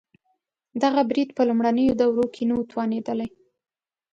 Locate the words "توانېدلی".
2.71-3.29